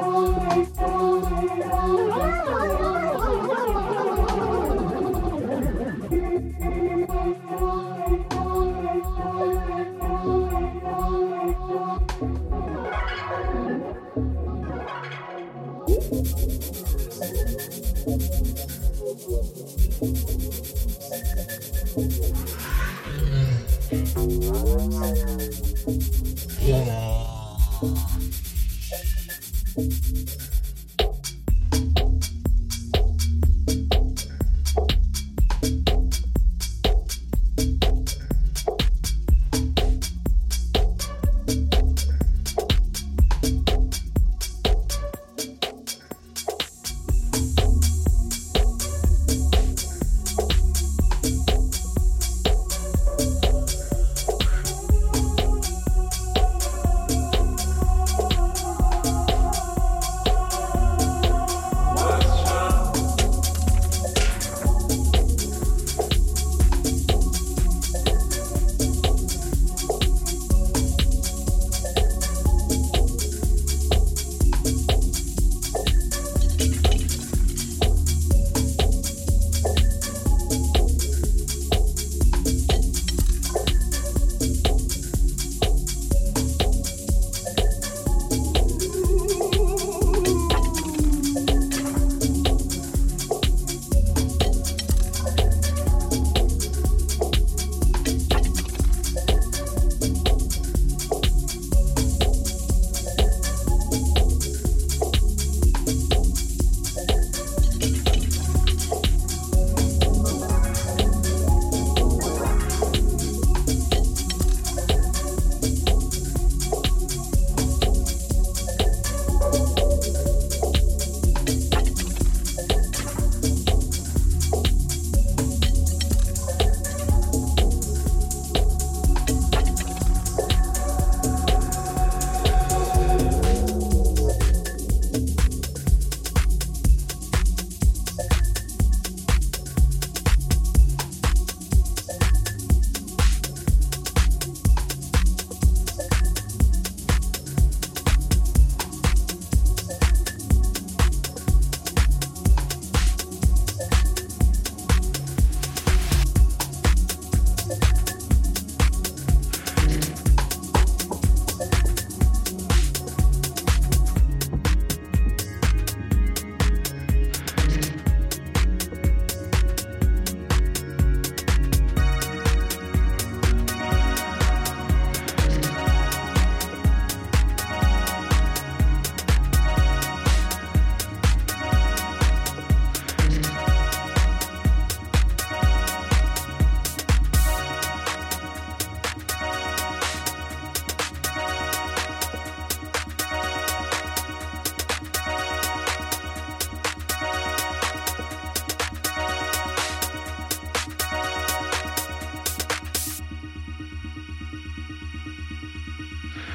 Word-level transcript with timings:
Oh, 0.00 0.48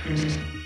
Mm-hmm. 0.06 0.63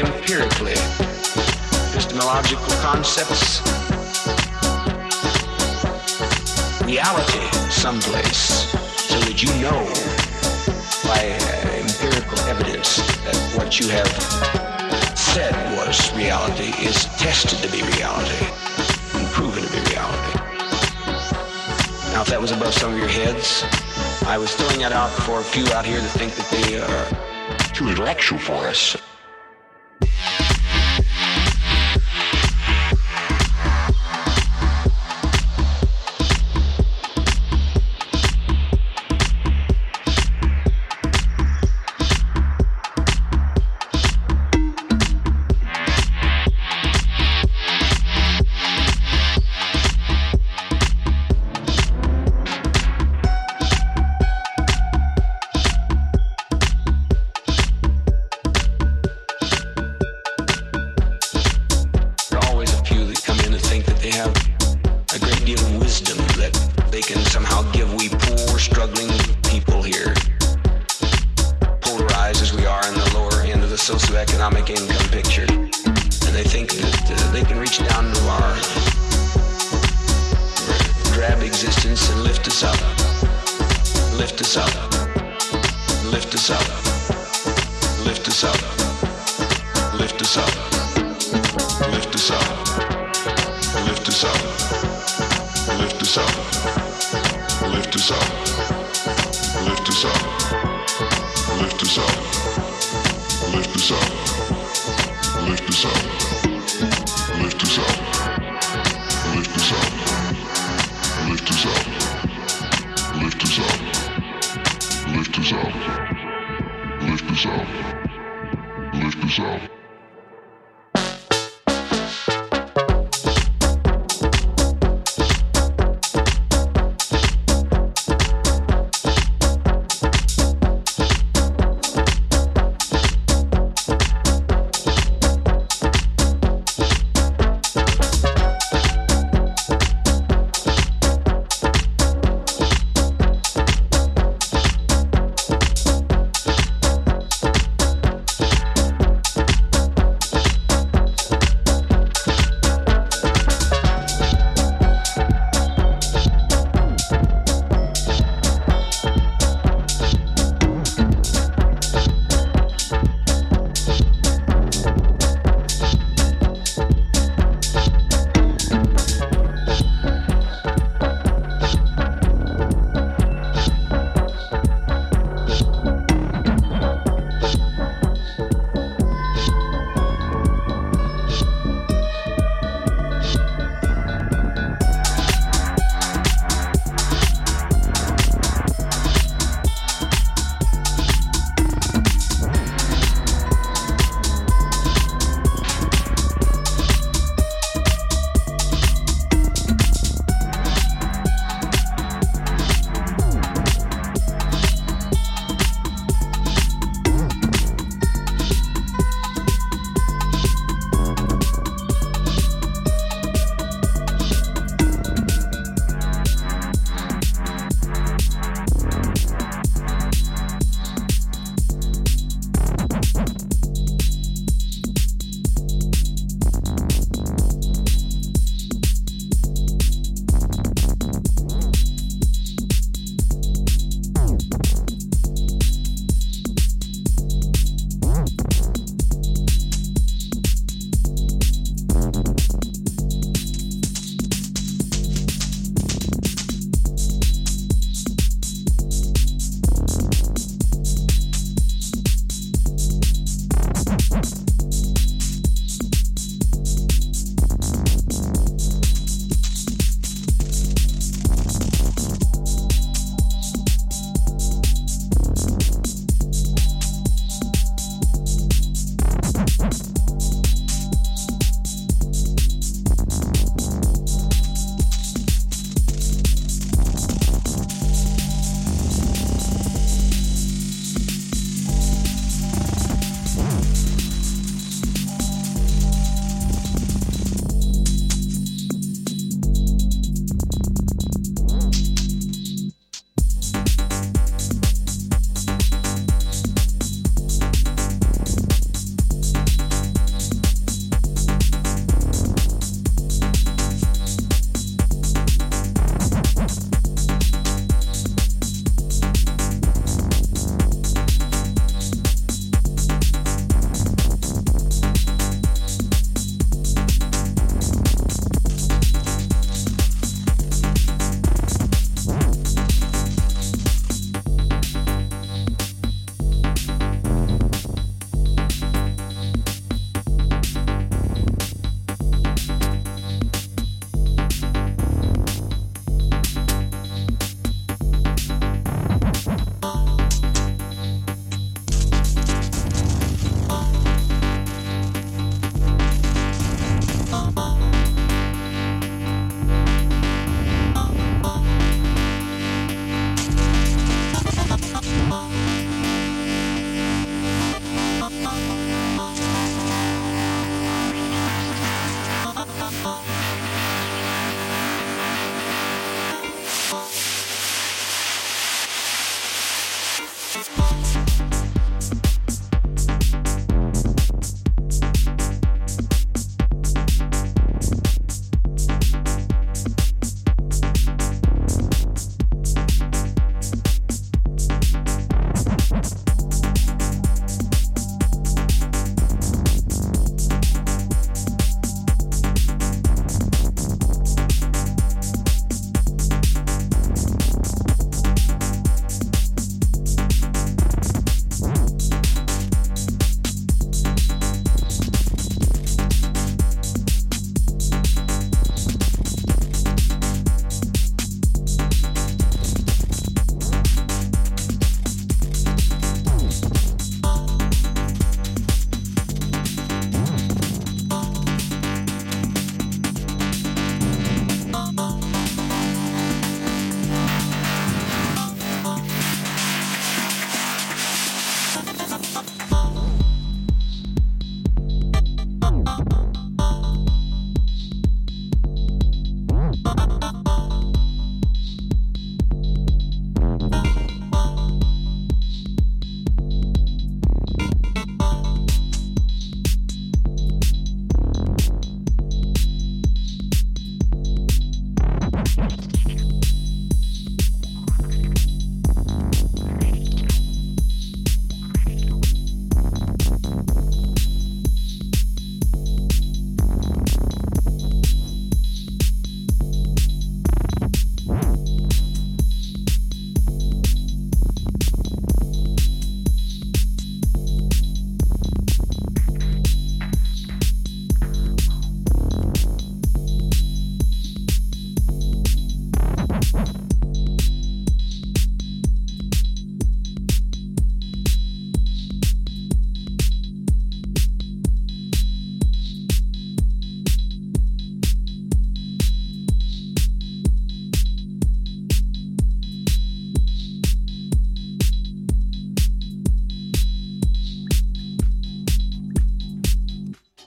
Empirically 0.00 0.72
epistemological 1.90 2.72
concepts, 2.80 3.60
reality 6.86 7.44
someplace, 7.68 8.70
so 9.04 9.20
that 9.20 9.42
you 9.42 9.48
know 9.60 9.84
by 11.04 11.28
uh, 11.28 11.68
empirical 11.76 12.38
evidence 12.48 12.96
that 13.24 13.36
what 13.54 13.78
you 13.78 13.88
have 13.88 14.08
said 15.18 15.52
was 15.76 16.10
reality 16.16 16.72
is 16.82 17.04
tested 17.20 17.58
to 17.58 17.70
be 17.70 17.82
reality 17.98 18.46
and 19.12 19.26
proven 19.32 19.62
to 19.62 19.70
be 19.70 19.80
reality. 19.90 20.38
Now, 22.12 22.22
if 22.22 22.28
that 22.28 22.38
was 22.40 22.52
above 22.52 22.72
some 22.72 22.94
of 22.94 22.98
your 22.98 23.08
heads, 23.08 23.62
I 24.26 24.38
was 24.38 24.54
throwing 24.54 24.80
that 24.80 24.92
out 24.92 25.10
for 25.10 25.40
a 25.40 25.44
few 25.44 25.66
out 25.74 25.84
here 25.84 26.00
that 26.00 26.10
think 26.12 26.32
that 26.36 26.48
they 26.48 26.80
are 26.80 27.74
too 27.74 27.88
intellectual 27.88 28.38
for 28.38 28.66
us. 28.66 28.96